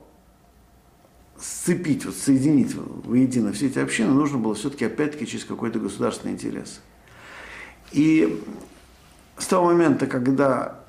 сцепить, 1.39 2.05
вот, 2.05 2.15
соединить 2.15 2.73
воедино 2.75 3.53
все 3.53 3.67
эти 3.67 3.79
общины 3.79 4.11
нужно 4.11 4.37
было 4.37 4.55
все-таки 4.55 4.85
опять-таки 4.85 5.27
через 5.27 5.45
какой-то 5.45 5.79
государственный 5.79 6.33
интерес. 6.33 6.81
И 7.91 8.43
с 9.37 9.45
того 9.45 9.65
момента, 9.65 10.07
когда 10.07 10.79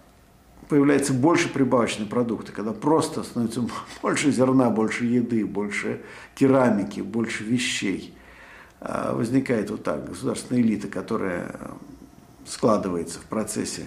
появляется 0.69 1.13
больше 1.13 1.49
прибавочных 1.49 2.09
продуктов, 2.09 2.55
когда 2.55 2.73
просто 2.73 3.23
становится 3.23 3.67
больше 4.03 4.31
зерна, 4.31 4.71
больше 4.71 5.05
еды, 5.05 5.45
больше 5.45 6.03
керамики, 6.35 7.01
больше 7.01 7.45
вещей, 7.45 8.15
а, 8.81 9.15
возникает 9.15 9.71
вот 9.71 9.83
так 9.85 10.09
государственная 10.09 10.63
элита, 10.63 10.89
которая 10.89 11.55
складывается 12.47 13.19
в 13.21 13.25
процессе 13.25 13.87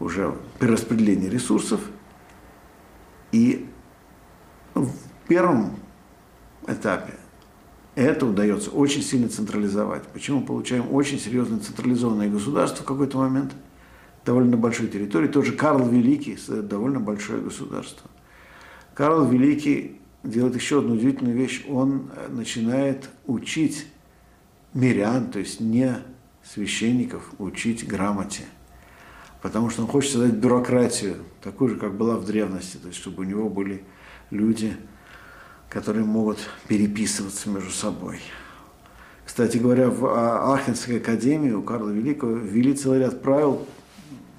уже 0.00 0.34
перераспределения 0.58 1.28
ресурсов. 1.28 1.80
И 3.32 3.68
в 4.74 5.07
первом 5.28 5.76
этапе 6.66 7.14
это 7.94 8.26
удается 8.26 8.70
очень 8.70 9.02
сильно 9.02 9.28
централизовать. 9.28 10.04
Почему 10.08 10.42
получаем 10.42 10.92
очень 10.92 11.18
серьезное 11.18 11.58
централизованное 11.58 12.28
государство 12.28 12.82
в 12.82 12.86
какой-то 12.86 13.18
момент, 13.18 13.52
довольно 14.24 14.56
большой 14.56 14.88
территории. 14.88 15.28
Тот 15.28 15.46
же 15.46 15.52
Карл 15.52 15.88
Великий 15.88 16.36
создает 16.36 16.68
довольно 16.68 17.00
большое 17.00 17.40
государство. 17.40 18.08
Карл 18.94 19.26
Великий 19.26 20.00
делает 20.22 20.54
еще 20.54 20.78
одну 20.78 20.94
удивительную 20.94 21.36
вещь. 21.36 21.64
Он 21.68 22.10
э, 22.14 22.28
начинает 22.28 23.08
учить 23.26 23.86
мирян, 24.74 25.30
то 25.30 25.38
есть 25.38 25.60
не 25.60 25.96
священников, 26.44 27.30
учить 27.38 27.86
грамоте. 27.86 28.44
Потому 29.42 29.70
что 29.70 29.82
он 29.82 29.88
хочет 29.88 30.12
создать 30.12 30.34
бюрократию, 30.34 31.16
такую 31.42 31.70
же, 31.70 31.76
как 31.76 31.96
была 31.96 32.16
в 32.16 32.24
древности, 32.24 32.76
то 32.76 32.88
есть 32.88 32.98
чтобы 33.00 33.22
у 33.22 33.26
него 33.26 33.48
были 33.48 33.84
люди, 34.30 34.76
которые 35.68 36.04
могут 36.04 36.38
переписываться 36.66 37.48
между 37.50 37.70
собой. 37.70 38.20
Кстати 39.24 39.58
говоря, 39.58 39.90
в 39.90 40.54
Ахенской 40.54 40.98
академии 40.98 41.52
у 41.52 41.62
Карла 41.62 41.90
Великого 41.90 42.32
ввели 42.32 42.74
целый 42.74 43.00
ряд 43.00 43.22
правил 43.22 43.66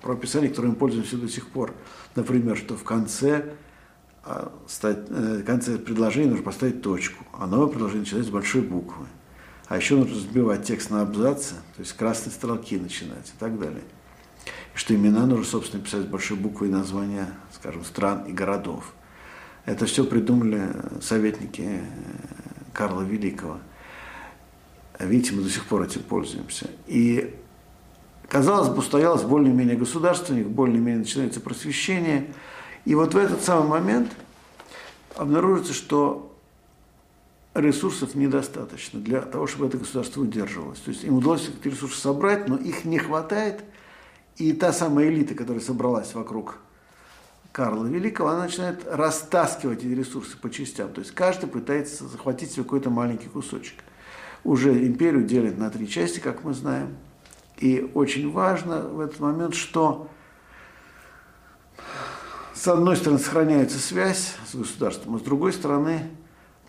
про 0.01 0.15
писание, 0.15 0.50
которым 0.50 0.75
пользуемся 0.75 1.17
до 1.17 1.29
сих 1.29 1.48
пор. 1.48 1.74
Например, 2.15 2.57
что 2.57 2.75
в 2.75 2.83
конце, 2.83 3.53
а, 4.24 4.51
э, 4.81 5.41
в 5.41 5.43
конце 5.43 5.77
предложения 5.77 6.29
нужно 6.29 6.43
поставить 6.43 6.81
точку, 6.81 7.24
а 7.33 7.48
новое 7.48 7.67
предложение 7.67 8.01
начинается 8.01 8.31
с 8.31 8.33
большой 8.33 8.62
буквы. 8.62 9.05
А 9.67 9.77
еще 9.77 9.95
нужно 9.95 10.15
сбивать 10.15 10.63
текст 10.63 10.89
на 10.89 11.01
абзацы, 11.01 11.53
то 11.75 11.81
есть 11.81 11.93
красные 11.93 12.33
строки 12.33 12.75
начинать 12.77 13.27
и 13.27 13.39
так 13.39 13.59
далее. 13.59 13.83
И 14.74 14.77
что 14.77 14.95
имена 14.95 15.27
нужно, 15.27 15.45
собственно, 15.45 15.83
писать 15.83 16.01
с 16.01 16.05
большой 16.05 16.38
буквы 16.38 16.67
и 16.67 16.71
названия, 16.71 17.27
скажем, 17.53 17.86
стран 17.86 18.25
и 18.25 18.31
городов. 18.31 18.93
Это 19.66 19.86
все 19.86 20.04
придумали 20.04 20.70
советники 21.01 21.62
э, 21.62 21.82
Карла 22.74 23.01
Великого. 23.01 23.60
Видите, 25.00 25.34
мы 25.34 25.44
до 25.44 25.50
сих 25.50 25.66
пор 25.66 25.84
этим 25.84 26.04
пользуемся. 26.04 26.70
И, 26.88 27.36
казалось 28.28 28.70
бы, 28.70 28.80
устоялось 28.80 29.24
более-менее 29.24 29.78
государственник, 29.78 30.48
более-менее 30.48 31.00
начинается 31.00 31.39
просвещение. 31.39 32.34
И 32.86 32.96
вот 32.96 33.13
в 33.13 33.18
этот 33.18 33.42
самый 33.42 33.70
момент 33.70 34.12
обнаружится, 35.16 35.74
что 35.74 36.30
ресурсов 37.54 38.16
недостаточно 38.16 39.00
для 39.00 39.22
того, 39.22 39.48
чтобы 39.48 39.68
это 39.68 39.78
государство 39.78 40.22
удерживалось. 40.22 40.80
То 40.80 40.92
есть 40.92 41.04
им 41.04 41.18
удалось 41.18 41.50
эти 41.50 41.68
ресурсы 41.74 42.00
собрать, 42.00 42.48
но 42.48 42.58
их 42.58 42.86
не 42.86 43.00
хватает. 43.00 43.63
И 44.38 44.54
та 44.54 44.72
самая 44.72 45.10
элита, 45.10 45.36
которая 45.36 45.62
собралась 45.62 46.13
вокруг 46.13 46.60
Карла 47.60 47.88
Великого, 47.88 48.30
она 48.30 48.44
начинает 48.44 48.88
растаскивать 48.88 49.80
эти 49.80 49.94
ресурсы 49.94 50.38
по 50.38 50.50
частям. 50.50 50.94
То 50.94 51.01
есть 51.01 51.12
каждый 51.12 51.50
пытается 51.50 52.08
захватить 52.08 52.51
себе 52.51 52.63
какой-то 52.63 52.89
маленький 52.89 53.28
кусочек. 53.28 53.84
Уже 54.46 54.88
империю 54.88 55.25
делят 55.25 55.58
на 55.58 55.70
три 55.70 55.89
части, 55.89 56.20
как 56.20 56.46
мы 56.46 56.54
знаем. 56.54 56.96
И 57.58 57.92
очень 57.96 58.32
важно 58.32 58.84
в 58.84 59.01
этот 59.01 59.20
момент, 59.20 59.56
что 59.56 60.10
с 62.54 62.66
одной 62.66 62.96
стороны 62.96 63.20
сохраняется 63.20 63.78
связь 63.78 64.36
с 64.50 64.56
государством, 64.56 65.16
а 65.16 65.20
с 65.20 65.22
другой 65.22 65.51
стороны 65.51 66.04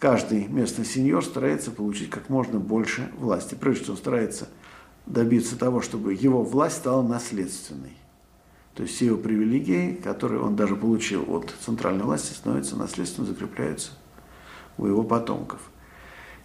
каждый 0.01 0.49
местный 0.49 0.85
сеньор 0.85 1.25
старается 1.25 1.71
получить 1.71 2.11
как 2.11 2.29
можно 2.29 2.59
больше 2.59 3.13
власти. 3.17 3.55
Прежде 3.55 3.83
всего 3.85 3.93
он 3.93 3.99
старается 3.99 4.49
добиться 5.07 5.57
того, 5.57 5.83
чтобы 5.83 6.15
его 6.15 6.43
власть 6.43 6.79
стала 6.79 7.07
наследственной. 7.07 7.97
То 8.81 8.85
есть 8.85 8.97
все 8.97 9.07
его 9.07 9.19
привилегии, 9.19 9.93
которые 10.03 10.41
он 10.41 10.57
даже 10.57 10.75
получил 10.75 11.27
от 11.35 11.53
центральной 11.63 12.03
власти, 12.03 12.33
становятся 12.33 12.77
наследственно, 12.77 13.27
закрепляются 13.27 13.91
у 14.79 14.87
его 14.87 15.03
потомков. 15.03 15.61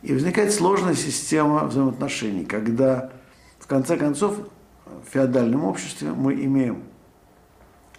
И 0.01 0.12
возникает 0.12 0.54
сложная 0.54 0.96
система 0.96 1.63
взаимоотношений, 1.63 2.44
когда 2.44 3.13
в 3.58 3.68
конце 3.68 3.96
концов 3.96 4.38
в 4.86 5.10
феодальном 5.10 5.63
обществе 5.63 6.12
мы 6.12 6.34
имеем 6.34 6.84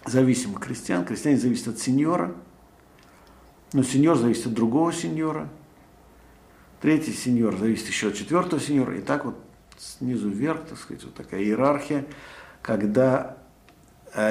зависимых 0.05 0.59
крестьян, 0.59 1.03
крестьяне 1.03 1.37
зависят 1.37 1.69
от 1.69 1.79
сеньора, 1.79 2.35
но 3.73 3.81
сеньор 3.81 4.17
зависит 4.19 4.45
от 4.45 4.53
другого 4.53 4.93
сеньора, 4.93 5.49
третий 6.79 7.13
сеньор 7.13 7.57
зависит 7.57 7.87
еще 7.87 8.09
от 8.09 8.13
четвертого 8.13 8.61
сеньора, 8.61 8.99
и 8.99 9.01
так 9.01 9.25
вот 9.25 9.35
снизу 9.79 10.29
вверх, 10.29 10.63
так 10.69 10.77
сказать, 10.77 11.03
вот 11.05 11.15
такая 11.15 11.41
иерархия, 11.41 12.05
когда 12.61 13.36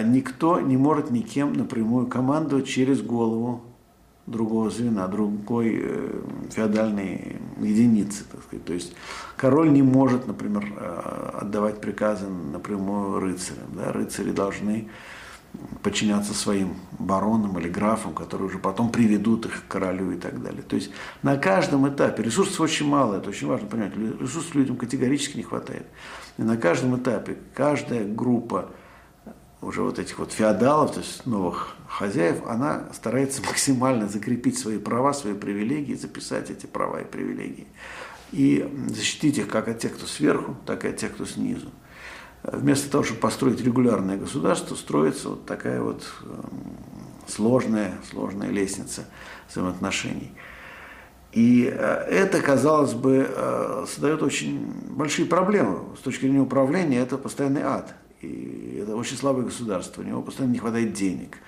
никто 0.05 0.61
не 0.61 0.77
может 0.77 1.11
никем 1.11 1.53
напрямую 1.53 2.07
командовать 2.07 2.67
через 2.67 3.03
голову 3.03 3.63
другого 4.27 4.71
звена, 4.71 5.07
другой 5.07 5.79
э, 5.81 6.23
феодальной 6.51 7.37
единицы, 7.61 8.25
так 8.31 8.43
сказать. 8.43 8.65
То 8.65 8.75
есть 8.75 8.95
король 9.37 9.73
не 9.73 9.83
может, 9.83 10.27
например, 10.27 10.65
э, 10.77 11.31
отдавать 11.43 11.81
приказы 11.81 12.29
напрямую 12.29 13.21
рыцарям. 13.21 13.67
Да? 13.75 13.93
Рыцари 13.93 14.33
должны 14.33 14.89
подчиняться 15.83 16.35
своим 16.35 16.75
баронам 16.99 17.59
или 17.59 17.69
графам, 17.69 18.13
которые 18.13 18.49
уже 18.49 18.59
потом 18.59 18.91
приведут 18.91 19.47
их 19.47 19.65
к 19.65 19.69
королю 19.69 20.11
и 20.11 20.17
так 20.17 20.43
далее. 20.43 20.63
То 20.63 20.77
есть 20.77 20.91
на 21.23 21.37
каждом 21.37 21.89
этапе, 21.89 22.23
ресурсов 22.23 22.61
очень 22.61 22.87
мало, 22.87 23.17
это 23.17 23.31
очень 23.31 23.47
важно 23.47 23.67
понять, 23.69 23.97
ресурсов 23.97 24.55
людям 24.55 24.77
категорически 24.77 25.39
не 25.39 25.45
хватает. 25.45 25.87
И 26.37 26.43
на 26.43 26.57
каждом 26.57 26.97
этапе 26.97 27.39
каждая 27.55 28.05
группа 28.05 28.71
уже 29.63 29.83
вот 29.83 29.99
этих 29.99 30.19
вот 30.19 30.33
феодалов, 30.33 30.93
то 30.93 31.01
есть 31.01 31.27
новых 31.27 31.77
хозяев, 31.89 32.47
она 32.47 32.89
старается 32.93 33.43
максимально 33.43 34.09
закрепить 34.09 34.59
свои 34.59 34.79
права, 34.79 35.13
свои 35.13 35.35
привилегии, 35.35 35.95
записать 35.95 36.51
эти 36.51 36.67
права 36.67 37.01
и 37.01 37.05
привилегии. 37.05 37.67
И 38.33 38.69
защитить 38.89 39.39
их 39.39 39.49
как 39.49 39.69
от 39.69 39.79
тех, 39.79 39.95
кто 39.95 40.07
сверху, 40.07 40.57
так 40.67 40.85
и 40.85 40.89
от 40.89 40.97
тех, 40.97 41.15
кто 41.15 41.25
снизу. 41.25 41.71
вместо 42.43 42.91
того, 42.91 43.03
чтобы 43.03 43.21
построить 43.21 43.61
регулярное 43.61 44.17
государство, 44.17 44.75
строится 44.75 45.31
вот 45.31 45.47
такая 45.47 45.81
вот 45.81 46.05
сложная, 47.27 47.95
сложная 48.11 48.51
лестница 48.51 49.05
взаимоотношений. 49.49 50.33
И 51.33 51.71
э, 51.71 51.77
это, 51.77 52.41
казалось 52.41 52.95
бы, 52.95 53.29
э, 53.29 53.85
создает 53.89 54.23
очень 54.23 54.73
большие 54.89 55.27
проблемы. 55.27 55.81
С 55.99 56.01
точки 56.01 56.23
зрения 56.23 56.41
управления 56.41 56.99
это 56.99 57.19
постоянный 57.19 57.63
ад. 57.63 57.95
И 58.23 58.81
это 58.83 58.97
очень 58.97 59.17
слабое 59.17 59.45
государство, 59.45 60.03
у 60.03 60.05
него 60.05 60.23
постоянно 60.23 60.53
не 60.53 60.59
хватает 60.59 60.93
денег. 60.93 61.39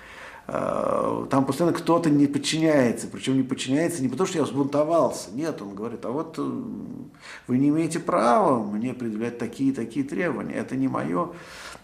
Э, 0.47 1.25
там 1.29 1.45
постоянно 1.45 1.75
кто-то 1.75 2.09
не 2.09 2.27
подчиняется, 2.27 3.07
причем 3.07 3.37
не 3.37 3.43
подчиняется 3.43 4.01
не 4.01 4.09
потому, 4.09 4.27
что 4.27 4.37
я 4.37 4.43
взбунтовался, 4.43 5.29
нет, 5.33 5.61
он 5.61 5.75
говорит, 5.75 6.05
а 6.05 6.09
вот 6.09 6.37
вы 6.37 7.57
не 7.57 7.69
имеете 7.69 7.99
права 7.99 8.63
мне 8.63 8.93
предъявлять 8.93 9.37
такие 9.37 9.73
такие 9.73 10.05
требования, 10.05 10.55
это 10.55 10.75
не 10.75 10.87
мое 10.87 11.29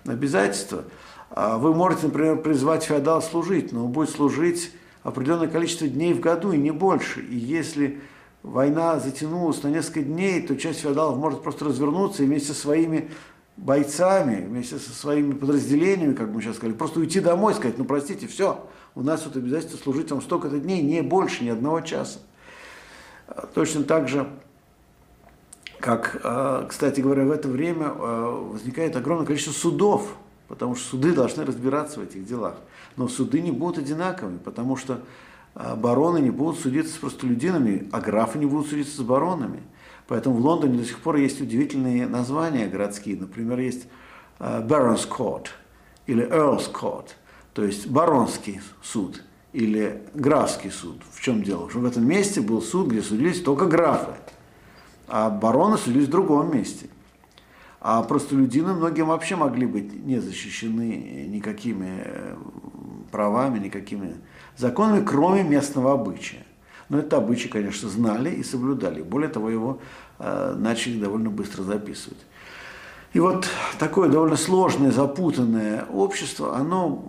обязательство. 0.05 0.85
А 1.29 1.57
вы 1.57 1.73
можете, 1.73 2.07
например, 2.07 2.41
призвать 2.41 2.83
феодал 2.83 3.21
служить, 3.21 3.71
но 3.71 3.85
он 3.85 3.91
будет 3.91 4.09
служить 4.09 4.71
определенное 5.03 5.47
количество 5.47 5.87
дней 5.87 6.13
в 6.13 6.19
году 6.19 6.51
и 6.51 6.57
не 6.57 6.71
больше. 6.71 7.21
И 7.21 7.35
если 7.35 7.99
война 8.41 8.99
затянулась 8.99 9.61
на 9.63 9.67
несколько 9.67 10.01
дней, 10.01 10.41
то 10.41 10.55
часть 10.55 10.79
феодалов 10.81 11.17
может 11.17 11.43
просто 11.43 11.65
развернуться 11.65 12.23
и 12.23 12.25
вместе 12.25 12.53
со 12.53 12.59
своими 12.59 13.09
бойцами, 13.57 14.45
вместе 14.45 14.77
со 14.77 14.91
своими 14.91 15.33
подразделениями, 15.33 16.13
как 16.13 16.29
мы 16.29 16.41
сейчас 16.41 16.57
сказали, 16.57 16.75
просто 16.75 16.99
уйти 16.99 17.19
домой 17.19 17.53
и 17.53 17.55
сказать, 17.55 17.77
ну 17.77 17.85
простите, 17.85 18.27
все, 18.27 18.67
у 18.95 19.01
нас 19.01 19.21
тут 19.21 19.37
обязательство 19.37 19.77
служить 19.77 20.11
вам 20.11 20.21
столько-то 20.21 20.59
дней, 20.59 20.81
не 20.81 21.01
больше, 21.01 21.43
ни 21.43 21.49
одного 21.49 21.81
часа. 21.81 22.19
Точно 23.53 23.83
так 23.83 24.07
же, 24.07 24.29
как, 25.79 26.19
а, 26.23 26.65
кстати 26.67 27.01
говоря, 27.01 27.25
в 27.25 27.31
это 27.31 27.47
время 27.47 27.87
а, 27.87 28.51
возникает 28.51 28.95
огромное 28.95 29.25
количество 29.25 29.51
судов, 29.51 30.15
потому 30.47 30.75
что 30.75 30.89
суды 30.89 31.13
должны 31.13 31.43
разбираться 31.43 31.99
в 31.99 32.03
этих 32.03 32.25
делах. 32.25 32.55
Но 32.97 33.07
суды 33.07 33.41
не 33.41 33.51
будут 33.51 33.79
одинаковыми, 33.79 34.37
потому 34.37 34.77
что 34.77 35.01
а, 35.55 35.75
бароны 35.75 36.19
не 36.19 36.29
будут 36.29 36.59
судиться 36.59 36.93
с 36.93 36.97
простолюдинами, 36.97 37.89
а 37.91 37.99
графы 37.99 38.37
не 38.37 38.45
будут 38.45 38.67
судиться 38.67 38.95
с 38.97 39.01
баронами. 39.01 39.63
Поэтому 40.07 40.35
в 40.35 40.45
Лондоне 40.45 40.79
до 40.79 40.85
сих 40.85 40.99
пор 40.99 41.15
есть 41.15 41.41
удивительные 41.41 42.07
названия 42.07 42.67
городские. 42.67 43.17
Например, 43.17 43.59
есть 43.59 43.87
а, 44.39 44.61
Baron's 44.61 45.07
Court 45.09 45.47
или 46.05 46.27
Earl's 46.27 46.71
Court, 46.71 47.07
то 47.53 47.63
есть 47.63 47.87
баронский 47.87 48.61
суд 48.83 49.23
или 49.53 50.01
графский 50.13 50.69
суд. 50.69 51.01
В 51.11 51.21
чем 51.21 51.41
дело? 51.41 51.69
Что 51.69 51.79
в 51.79 51.85
этом 51.85 52.05
месте 52.05 52.41
был 52.41 52.61
суд, 52.61 52.89
где 52.89 53.01
судились 53.01 53.41
только 53.41 53.65
графы, 53.65 54.11
а 55.07 55.29
бароны 55.29 55.77
судились 55.77 56.07
в 56.07 56.11
другом 56.11 56.55
месте. 56.55 56.89
А 57.79 58.01
простолюдины 58.03 58.73
многим 58.73 59.07
вообще 59.07 59.35
могли 59.35 59.65
быть 59.65 59.93
не 60.05 60.19
защищены 60.19 61.27
никакими 61.29 62.01
э, 62.03 62.35
правами, 63.11 63.59
никакими 63.59 64.15
законами, 64.57 65.05
кроме 65.05 65.43
местного 65.43 65.93
обычая. 65.93 66.45
Но 66.89 66.99
это 66.99 67.17
обычай, 67.17 67.49
конечно, 67.49 67.89
знали 67.89 68.29
и 68.29 68.43
соблюдали. 68.43 69.01
Более 69.01 69.29
того, 69.29 69.49
его 69.49 69.79
э, 70.19 70.55
начали 70.57 70.99
довольно 70.99 71.29
быстро 71.29 71.63
записывать. 71.63 72.19
И 73.13 73.19
вот 73.19 73.47
такое 73.79 74.09
довольно 74.09 74.35
сложное, 74.35 74.91
запутанное 74.91 75.85
общество, 75.85 76.55
оно 76.55 77.03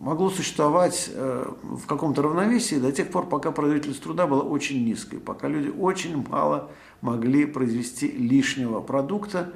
могло 0.00 0.30
существовать 0.30 1.10
э, 1.12 1.46
в 1.62 1.86
каком-то 1.86 2.22
равновесии 2.22 2.76
до 2.76 2.92
тех 2.92 3.10
пор, 3.10 3.26
пока 3.26 3.50
производительность 3.50 4.02
труда 4.02 4.26
была 4.26 4.42
очень 4.42 4.84
низкой, 4.84 5.18
пока 5.18 5.48
люди 5.48 5.68
очень 5.68 6.26
мало 6.28 6.70
могли 7.00 7.46
произвести 7.46 8.10
лишнего 8.10 8.80
продукта, 8.80 9.52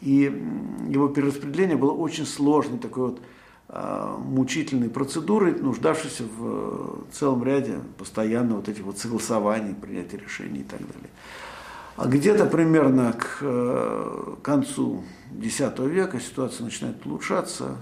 и 0.00 0.32
его 0.88 1.08
перераспределение 1.08 1.76
было 1.76 1.92
очень 1.92 2.26
сложной 2.26 2.78
такой 2.78 3.10
вот 3.10 3.20
мучительной 3.68 4.90
процедурой, 4.90 5.54
нуждавшейся 5.54 6.24
в 6.24 7.06
э, 7.08 7.12
целом 7.12 7.42
ряде 7.44 7.80
постоянно 7.98 8.56
вот 8.56 8.68
этих 8.68 8.82
вот 8.82 8.98
согласований, 8.98 9.74
принятия 9.74 10.18
решений 10.18 10.60
и 10.60 10.64
так 10.64 10.80
далее. 10.80 11.10
А 11.96 12.06
где-то 12.06 12.46
примерно 12.46 13.12
к 13.12 14.42
концу 14.42 15.04
X 15.40 15.60
века 15.78 16.20
ситуация 16.20 16.64
начинает 16.64 17.06
улучшаться, 17.06 17.76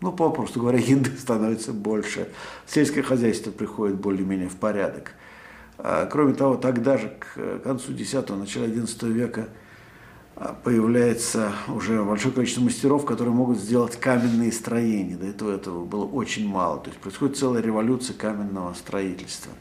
ну, 0.00 0.12
попросту 0.12 0.60
говоря, 0.60 0.78
еды 0.78 1.10
становится 1.18 1.72
больше, 1.72 2.28
сельское 2.66 3.02
хозяйство 3.02 3.50
приходит 3.50 3.96
более-менее 3.96 4.48
в 4.48 4.56
порядок. 4.56 5.12
Кроме 6.10 6.34
того, 6.34 6.56
тогда 6.56 6.98
же, 6.98 7.16
к 7.18 7.60
концу 7.60 7.92
X-го, 7.92 8.34
началу 8.34 8.66
XI 8.66 9.08
века, 9.08 9.48
появляется 10.62 11.52
уже 11.68 12.02
большое 12.04 12.34
количество 12.34 12.60
мастеров, 12.60 13.06
которые 13.06 13.34
могут 13.34 13.58
сделать 13.58 13.98
каменные 13.98 14.52
строения. 14.52 15.16
До 15.16 15.26
этого 15.26 15.54
этого 15.54 15.84
было 15.84 16.04
очень 16.04 16.46
мало. 16.46 16.78
То 16.80 16.90
есть 16.90 17.00
происходит 17.00 17.38
целая 17.38 17.62
революция 17.62 18.14
каменного 18.14 18.74
строительства. 18.74 19.52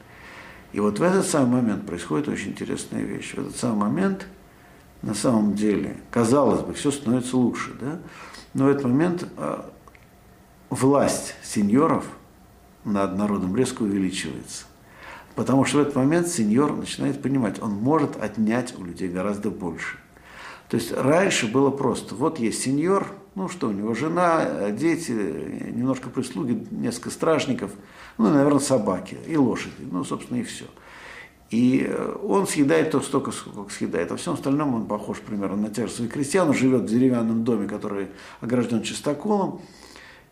И 0.74 0.82
вот 0.82 1.00
в 1.00 1.02
этот 1.02 1.26
самый 1.26 1.62
момент 1.62 1.86
происходит 1.86 2.28
очень 2.28 2.50
интересная 2.50 3.04
вещь. 3.04 3.34
В 3.34 3.38
этот 3.40 3.56
самый 3.56 3.88
момент, 3.88 4.28
на 5.02 5.14
самом 5.14 5.56
деле, 5.56 5.96
казалось 6.12 6.62
бы, 6.62 6.74
все 6.74 6.92
становится 6.92 7.38
лучше, 7.38 7.72
да? 7.80 8.00
но 8.54 8.66
в 8.66 8.68
этот 8.68 8.84
момент 8.84 9.26
а, 9.38 9.72
власть 10.70 11.36
сеньоров 11.42 12.06
над 12.84 13.18
народом 13.18 13.56
резко 13.56 13.84
увеличивается. 13.84 14.66
Потому 15.36 15.64
что 15.64 15.78
в 15.78 15.82
этот 15.82 15.96
момент 15.96 16.28
сеньор 16.28 16.76
начинает 16.76 17.22
понимать, 17.22 17.62
он 17.62 17.72
может 17.72 18.22
отнять 18.22 18.78
у 18.78 18.84
людей 18.84 19.08
гораздо 19.08 19.50
больше. 19.50 19.98
То 20.70 20.78
есть 20.78 20.92
раньше 20.92 21.52
было 21.52 21.70
просто, 21.70 22.16
вот 22.16 22.40
есть 22.40 22.64
сеньор, 22.64 23.08
ну 23.36 23.50
что, 23.50 23.68
у 23.68 23.72
него 23.72 23.94
жена, 23.94 24.72
дети, 24.72 25.12
немножко 25.12 26.10
прислуги, 26.10 26.68
несколько 26.72 27.12
стражников, 27.12 27.72
ну, 28.18 28.30
наверное, 28.30 28.60
собаки 28.60 29.18
и 29.28 29.38
лошади, 29.38 29.74
ну, 29.92 30.04
собственно, 30.04 30.40
и 30.40 30.44
все. 30.44 30.66
И 31.52 31.90
он 32.24 32.48
съедает 32.48 32.92
то 32.92 33.02
столько, 33.02 33.32
сколько 33.32 33.72
съедает. 33.72 34.12
А 34.12 34.16
всем 34.16 34.34
остальном 34.34 34.74
он 34.74 34.88
похож 34.88 35.20
примерно 35.20 35.56
на 35.56 35.70
тех 35.70 35.88
же 35.88 35.94
своих 35.94 36.12
крестьян. 36.12 36.50
Он 36.50 36.56
живет 36.56 36.82
в 36.82 36.88
деревянном 36.88 37.44
доме, 37.44 37.68
который 37.68 38.08
огражден 38.42 38.82
чистоколом 38.82 39.62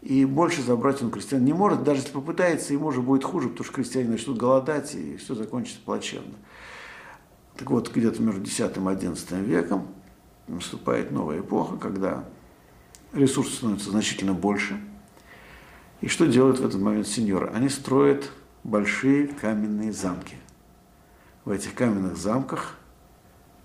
и 0.03 0.25
больше 0.25 0.61
забрать 0.61 1.01
он 1.01 1.11
крестьян 1.11 1.45
не 1.45 1.53
может, 1.53 1.83
даже 1.83 2.01
если 2.01 2.11
попытается, 2.11 2.73
ему 2.73 2.87
уже 2.87 3.01
будет 3.01 3.23
хуже, 3.23 3.47
потому 3.47 3.63
что 3.63 3.73
крестьяне 3.73 4.09
начнут 4.09 4.37
голодать, 4.37 4.93
и 4.95 5.15
все 5.15 5.33
закончится 5.33 5.79
плачевно. 5.83 6.33
Так 7.57 7.71
вот, 7.71 7.89
где-то 7.89 8.21
между 8.21 8.41
X 8.41 8.59
и 8.59 8.63
XI 8.63 9.43
веком 9.43 9.87
наступает 10.47 11.11
новая 11.11 11.39
эпоха, 11.39 11.77
когда 11.77 12.25
ресурсов 13.13 13.55
становится 13.55 13.91
значительно 13.91 14.33
больше. 14.33 14.79
И 16.01 16.07
что 16.07 16.25
делают 16.25 16.59
в 16.59 16.65
этот 16.65 16.81
момент 16.81 17.07
сеньоры? 17.07 17.49
Они 17.53 17.69
строят 17.69 18.29
большие 18.63 19.27
каменные 19.27 19.93
замки. 19.93 20.35
В 21.45 21.51
этих 21.51 21.73
каменных 21.75 22.17
замках 22.17 22.77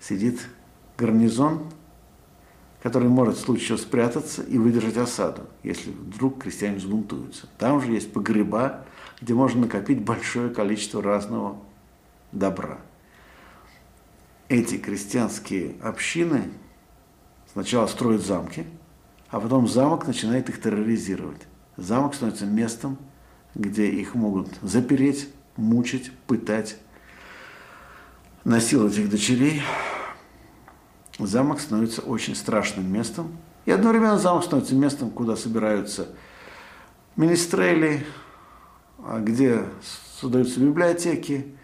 сидит 0.01 0.41
гарнизон 0.97 1.69
который 2.83 3.09
может 3.09 3.37
в 3.37 3.41
случае 3.41 3.67
чего 3.69 3.79
спрятаться 3.79 4.43
и 4.43 4.57
выдержать 4.59 4.97
осаду, 4.97 5.43
если 5.63 5.91
вдруг 5.91 6.43
крестьяне 6.43 6.77
взбунтуются. 6.77 7.49
Там 7.59 7.81
же 7.81 7.91
есть 7.93 8.13
погреба, 8.13 8.85
где 9.21 9.35
можно 9.35 9.63
накопить 9.63 10.01
большое 10.01 10.51
количество 10.51 11.03
разного 11.03 11.59
добра. 12.31 12.79
Эти 14.49 14.79
крестьянские 14.79 15.75
общины 15.83 16.45
сначала 17.53 17.87
строят 17.87 18.23
замки, 18.23 18.65
а 19.31 19.41
потом 19.41 19.69
замок 19.69 20.07
начинает 20.07 20.49
их 20.49 20.61
терроризировать. 20.61 21.43
Замок 21.77 22.15
становится 22.15 22.47
местом, 22.47 22.99
где 23.55 23.89
их 23.89 24.15
могут 24.15 24.49
запереть, 24.63 25.29
мучить, 25.57 26.13
пытать, 26.27 26.77
насиловать 28.45 28.97
их 28.97 29.11
дочерей, 29.11 29.63
замок 31.19 31.61
становится 31.61 32.03
очень 32.03 32.35
страшным 32.35 32.91
местом. 32.91 33.37
И 33.67 33.71
одновременно 33.71 34.19
замок 34.19 34.45
становится 34.45 34.75
местом, 34.75 35.11
куда 35.11 35.37
собираются 35.37 36.09
министрели, 37.17 38.07
а 38.99 39.21
где 39.21 39.65
создаются 40.21 40.61
библиотеки, 40.61 41.55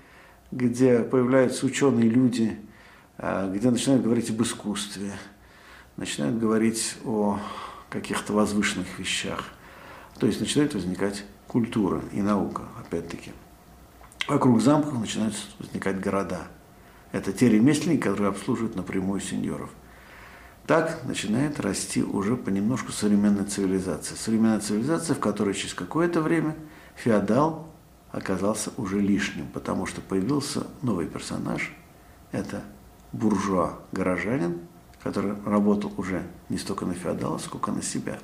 где 0.50 1.00
появляются 1.00 1.64
ученые 1.64 2.08
люди, 2.08 2.58
а 3.16 3.50
где 3.50 3.70
начинают 3.70 4.02
говорить 4.02 4.30
об 4.30 4.42
искусстве, 4.42 5.12
начинают 5.96 6.38
говорить 6.38 6.96
о 7.04 7.38
каких-то 7.90 8.32
возвышенных 8.32 8.98
вещах. 8.98 9.44
То 10.18 10.26
есть 10.26 10.40
начинает 10.40 10.74
возникать 10.74 11.24
культура 11.46 12.02
и 12.12 12.22
наука, 12.22 12.62
опять-таки. 12.80 13.32
Вокруг 14.28 14.60
замков 14.60 14.98
начинают 14.98 15.34
возникать 15.58 16.00
города– 16.00 16.48
это 17.14 17.32
те 17.32 17.48
ремесленники, 17.48 18.00
которые 18.00 18.30
обслуживают 18.30 18.74
напрямую 18.74 19.20
сеньоров. 19.20 19.70
Так 20.66 21.04
начинает 21.04 21.60
расти 21.60 22.02
уже 22.02 22.36
понемножку 22.36 22.90
современная 22.90 23.44
цивилизация. 23.44 24.16
Современная 24.16 24.58
цивилизация, 24.58 25.14
в 25.14 25.20
которой 25.20 25.54
через 25.54 25.74
какое-то 25.74 26.20
время 26.20 26.56
феодал 26.96 27.68
оказался 28.10 28.72
уже 28.78 28.98
лишним, 28.98 29.46
потому 29.46 29.86
что 29.86 30.00
появился 30.00 30.66
новый 30.82 31.06
персонаж. 31.06 31.72
Это 32.32 32.64
буржуа-горожанин, 33.12 34.58
который 35.04 35.34
работал 35.44 35.92
уже 35.98 36.22
не 36.48 36.56
столько 36.56 36.86
на 36.86 36.94
феодала, 36.94 37.36
сколько 37.38 37.70
на 37.70 37.82
себя. 37.82 38.18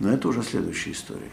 Но 0.00 0.10
это 0.10 0.28
уже 0.28 0.42
следующая 0.42 0.90
история. 0.90 1.30